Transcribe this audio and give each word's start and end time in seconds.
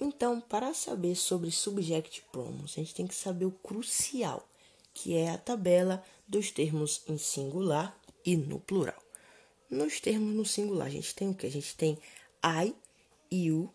Então, 0.00 0.40
para 0.40 0.72
saber 0.74 1.16
sobre 1.16 1.50
subject 1.50 2.22
pronouns, 2.30 2.72
a 2.72 2.80
gente 2.80 2.94
tem 2.94 3.06
que 3.06 3.14
saber 3.14 3.46
o 3.46 3.50
crucial, 3.50 4.48
que 4.94 5.16
é 5.16 5.30
a 5.30 5.38
tabela 5.38 6.04
dos 6.26 6.50
termos 6.52 7.02
em 7.08 7.18
singular 7.18 7.98
e 8.24 8.36
no 8.36 8.60
plural. 8.60 9.02
Nos 9.68 10.00
termos 10.00 10.34
no 10.34 10.44
singular, 10.44 10.86
a 10.86 10.90
gente 10.90 11.14
tem 11.14 11.30
o 11.30 11.34
que? 11.34 11.46
A 11.46 11.50
gente 11.50 11.74
tem 11.76 11.98
I, 12.44 12.74
you, 13.30 13.72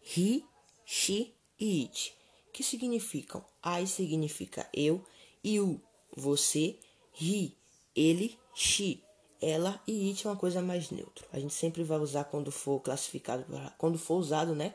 he, 0.00 0.44
she 0.84 1.34
e 1.58 1.82
it, 1.82 2.14
que 2.52 2.62
significam 2.62 3.44
I 3.64 3.86
significa 3.86 4.68
eu, 4.72 5.04
you, 5.42 5.80
você, 6.16 6.78
he, 7.20 7.52
ele, 7.96 8.38
she, 8.54 9.02
ela 9.40 9.82
e 9.86 10.08
it 10.08 10.26
é 10.26 10.30
uma 10.30 10.36
coisa 10.36 10.62
mais 10.62 10.90
neutra. 10.90 11.26
A 11.32 11.40
gente 11.40 11.54
sempre 11.54 11.82
vai 11.82 11.98
usar 11.98 12.24
quando 12.24 12.52
for 12.52 12.80
classificado, 12.80 13.44
quando 13.76 13.98
for 13.98 14.16
usado, 14.16 14.54
né, 14.54 14.74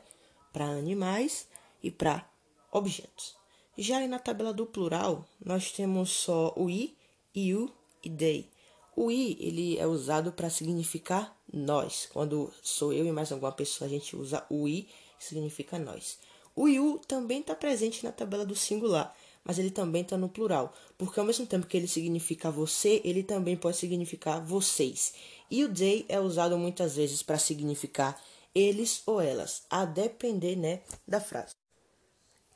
para 0.52 0.66
animais 0.66 1.48
e 1.82 1.90
para 1.90 2.28
objetos. 2.70 3.36
Já 3.76 4.06
na 4.06 4.18
tabela 4.18 4.52
do 4.52 4.66
plural, 4.66 5.26
nós 5.42 5.72
temos 5.72 6.10
só 6.10 6.52
o 6.56 6.68
i, 6.68 6.96
you 7.34 7.72
e 8.04 8.10
they. 8.10 8.48
O 8.94 9.10
i 9.10 9.38
ele 9.40 9.78
é 9.78 9.86
usado 9.86 10.32
para 10.32 10.50
significar 10.50 11.34
nós. 11.52 12.08
Quando 12.12 12.52
sou 12.62 12.92
eu 12.92 13.06
e 13.06 13.12
mais 13.12 13.32
alguma 13.32 13.52
pessoa, 13.52 13.88
a 13.88 13.90
gente 13.90 14.14
usa 14.14 14.44
o 14.50 14.68
i, 14.68 14.82
que 15.18 15.24
significa 15.24 15.78
nós. 15.78 16.18
O 16.54 16.68
you 16.68 17.00
também 17.06 17.40
está 17.40 17.54
presente 17.54 18.04
na 18.04 18.12
tabela 18.12 18.44
do 18.44 18.54
singular, 18.54 19.16
mas 19.44 19.58
ele 19.58 19.70
também 19.70 20.02
está 20.02 20.18
no 20.18 20.28
plural, 20.28 20.74
porque 20.98 21.18
ao 21.18 21.24
mesmo 21.24 21.46
tempo 21.46 21.66
que 21.66 21.76
ele 21.76 21.88
significa 21.88 22.50
você, 22.50 23.00
ele 23.04 23.22
também 23.22 23.56
pode 23.56 23.76
significar 23.76 24.44
vocês. 24.44 25.14
E 25.50 25.64
o 25.64 25.72
they 25.72 26.04
é 26.08 26.20
usado 26.20 26.58
muitas 26.58 26.96
vezes 26.96 27.22
para 27.22 27.38
significar 27.38 28.20
eles 28.54 29.02
ou 29.06 29.20
elas, 29.20 29.64
a 29.70 29.84
depender 29.84 30.56
né, 30.56 30.82
da 31.06 31.20
frase. 31.20 31.54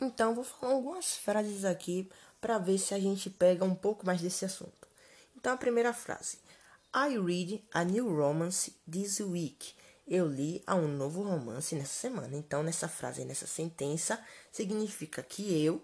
Então, 0.00 0.34
vou 0.34 0.44
falar 0.44 0.72
algumas 0.72 1.16
frases 1.16 1.64
aqui 1.64 2.10
para 2.40 2.58
ver 2.58 2.78
se 2.78 2.94
a 2.94 2.98
gente 2.98 3.30
pega 3.30 3.64
um 3.64 3.74
pouco 3.74 4.04
mais 4.04 4.20
desse 4.20 4.44
assunto. 4.44 4.88
Então, 5.36 5.52
a 5.54 5.56
primeira 5.56 5.92
frase: 5.92 6.38
I 6.94 7.18
read 7.18 7.64
a 7.72 7.84
new 7.84 8.14
romance 8.14 8.74
this 8.90 9.20
week. 9.20 9.74
Eu 10.06 10.28
li 10.28 10.62
a 10.66 10.74
um 10.74 10.88
novo 10.88 11.22
romance 11.22 11.74
nessa 11.74 11.94
semana. 11.94 12.36
Então, 12.36 12.62
nessa 12.62 12.88
frase, 12.88 13.24
nessa 13.24 13.46
sentença, 13.46 14.22
significa 14.52 15.22
que 15.22 15.64
eu, 15.64 15.82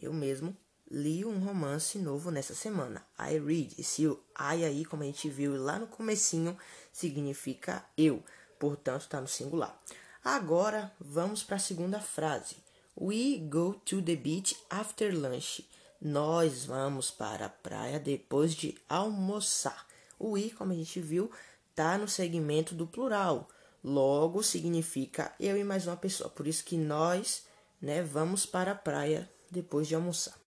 eu 0.00 0.12
mesmo, 0.12 0.56
li 0.90 1.24
um 1.24 1.38
romance 1.40 1.98
novo 1.98 2.30
nessa 2.30 2.54
semana. 2.54 3.04
I 3.18 3.38
read. 3.38 3.74
Esse 3.78 4.04
I 4.04 4.64
aí, 4.64 4.84
como 4.84 5.02
a 5.02 5.06
gente 5.06 5.28
viu 5.28 5.56
lá 5.56 5.78
no 5.78 5.86
comecinho, 5.86 6.56
significa 6.92 7.84
eu 7.96 8.22
portanto 8.58 9.02
está 9.02 9.20
no 9.20 9.28
singular. 9.28 9.80
Agora 10.24 10.92
vamos 11.00 11.42
para 11.42 11.56
a 11.56 11.60
segunda 11.60 12.00
frase. 12.00 12.56
We 13.00 13.38
go 13.38 13.74
to 13.84 14.02
the 14.02 14.16
beach 14.16 14.56
after 14.68 15.14
lunch. 15.14 15.68
Nós 16.00 16.64
vamos 16.64 17.10
para 17.10 17.46
a 17.46 17.48
praia 17.48 17.98
depois 17.98 18.54
de 18.54 18.76
almoçar. 18.88 19.86
O 20.18 20.32
we, 20.32 20.50
como 20.50 20.72
a 20.72 20.74
gente 20.74 21.00
viu, 21.00 21.30
está 21.70 21.96
no 21.96 22.08
segmento 22.08 22.74
do 22.74 22.86
plural. 22.86 23.48
Logo 23.82 24.42
significa 24.42 25.32
eu 25.38 25.56
e 25.56 25.62
mais 25.62 25.86
uma 25.86 25.96
pessoa. 25.96 26.28
Por 26.28 26.46
isso 26.46 26.64
que 26.64 26.76
nós, 26.76 27.44
né, 27.80 28.02
vamos 28.02 28.44
para 28.44 28.72
a 28.72 28.74
praia 28.74 29.30
depois 29.50 29.86
de 29.86 29.94
almoçar. 29.94 30.38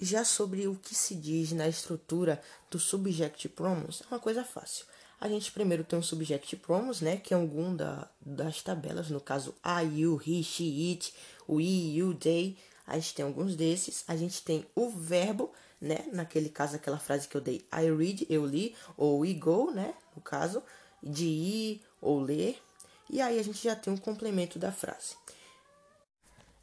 Já 0.00 0.24
sobre 0.24 0.66
o 0.66 0.74
que 0.74 0.94
se 0.94 1.14
diz 1.14 1.52
na 1.52 1.68
estrutura 1.68 2.42
do 2.70 2.78
subject 2.78 3.48
pronouns, 3.50 4.02
é 4.02 4.06
uma 4.08 4.20
coisa 4.20 4.44
fácil. 4.44 4.86
A 5.20 5.28
gente 5.28 5.52
primeiro 5.52 5.84
tem 5.84 5.98
o 5.98 6.02
subject 6.02 6.56
pronouns, 6.56 7.00
né, 7.00 7.16
que 7.16 7.32
é 7.32 7.36
algum 7.36 7.74
da, 7.74 8.08
das 8.20 8.62
tabelas, 8.62 9.10
no 9.10 9.20
caso 9.20 9.54
I, 9.64 10.00
you, 10.00 10.20
he, 10.24 10.42
she, 10.42 10.90
it, 10.90 11.14
we, 11.48 11.64
you, 11.94 12.14
they. 12.14 12.56
A 12.86 12.98
gente 12.98 13.14
tem 13.14 13.24
alguns 13.24 13.56
desses. 13.56 14.04
A 14.06 14.16
gente 14.16 14.42
tem 14.42 14.66
o 14.74 14.90
verbo, 14.90 15.52
né, 15.80 16.04
naquele 16.12 16.48
caso 16.48 16.76
aquela 16.76 16.98
frase 16.98 17.28
que 17.28 17.36
eu 17.36 17.40
dei, 17.40 17.66
I 17.72 17.90
read, 17.90 18.26
eu 18.28 18.44
li, 18.44 18.74
ou 18.96 19.20
we 19.20 19.34
go, 19.34 19.70
né, 19.70 19.94
no 20.14 20.20
caso, 20.22 20.62
de 21.02 21.24
ir 21.24 21.82
ou 22.00 22.20
ler. 22.20 22.60
E 23.08 23.20
aí 23.20 23.38
a 23.38 23.42
gente 23.42 23.62
já 23.62 23.76
tem 23.76 23.92
um 23.92 23.96
complemento 23.96 24.58
da 24.58 24.72
frase. 24.72 25.16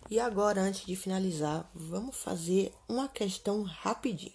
E 0.09 0.19
agora, 0.19 0.61
antes 0.61 0.85
de 0.85 0.95
finalizar, 0.95 1.69
vamos 1.73 2.17
fazer 2.17 2.73
uma 2.87 3.07
questão 3.07 3.63
rapidinha. 3.63 4.33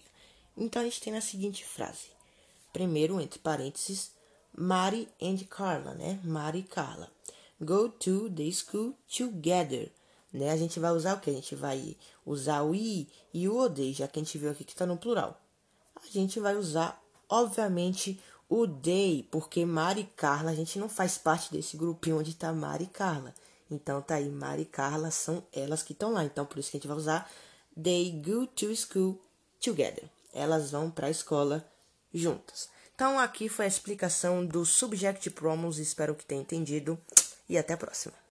Então 0.55 0.81
a 0.81 0.85
gente 0.85 1.01
tem 1.01 1.15
a 1.15 1.21
seguinte 1.21 1.63
frase: 1.63 2.16
primeiro, 2.77 3.19
entre 3.19 3.39
parênteses, 3.39 4.11
Mari 4.55 5.07
and 5.19 5.37
Carla, 5.49 5.95
né? 5.95 6.19
Mari 6.23 6.59
e 6.59 6.63
Carla. 6.63 7.09
Go 7.59 7.89
to 7.89 8.29
the 8.29 8.51
school 8.51 8.93
together. 9.07 9.91
Né? 10.31 10.51
A 10.51 10.57
gente 10.57 10.79
vai 10.79 10.91
usar 10.91 11.15
o 11.15 11.19
que? 11.19 11.31
A 11.31 11.33
gente 11.33 11.55
vai 11.55 11.97
usar 12.23 12.61
o 12.61 12.75
i 12.75 13.09
e 13.33 13.49
o 13.49 13.57
odeio, 13.57 13.95
já 13.95 14.07
que 14.07 14.19
a 14.19 14.23
gente 14.23 14.37
viu 14.37 14.51
aqui 14.51 14.63
que 14.63 14.73
está 14.73 14.85
no 14.85 14.95
plural. 14.95 15.41
A 15.95 16.07
gente 16.07 16.39
vai 16.39 16.55
usar, 16.55 17.01
obviamente, 17.27 18.21
o 18.47 18.67
they, 18.67 19.27
porque 19.31 19.65
Mari 19.65 20.01
e 20.01 20.15
Carla, 20.15 20.51
a 20.51 20.55
gente 20.55 20.77
não 20.77 20.87
faz 20.87 21.17
parte 21.17 21.51
desse 21.51 21.75
grupinho 21.77 22.19
onde 22.19 22.29
está 22.29 22.53
Mari 22.53 22.83
e 22.83 22.87
Carla. 22.87 23.33
Então 23.71 24.03
tá 24.03 24.15
aí, 24.15 24.29
Mari 24.29 24.61
e 24.61 24.65
Carla 24.65 25.09
são 25.09 25.43
elas 25.51 25.81
que 25.81 25.93
estão 25.93 26.13
lá. 26.13 26.23
Então 26.23 26.45
por 26.45 26.59
isso 26.59 26.69
que 26.69 26.77
a 26.77 26.79
gente 26.79 26.87
vai 26.87 26.97
usar 26.97 27.27
they 27.75 28.11
go 28.23 28.45
to 28.45 28.75
school 28.75 29.19
together. 29.59 30.07
Elas 30.31 30.69
vão 30.69 30.91
para 30.91 31.07
a 31.07 31.09
escola 31.09 31.67
juntas. 32.17 32.69
Então 32.95 33.19
aqui 33.19 33.47
foi 33.47 33.65
a 33.65 33.67
explicação 33.67 34.43
do 34.43 34.65
Subject 34.65 35.29
Promos, 35.29 35.77
espero 35.77 36.15
que 36.15 36.25
tenha 36.25 36.41
entendido 36.41 36.99
e 37.47 37.57
até 37.57 37.73
a 37.73 37.77
próxima. 37.77 38.17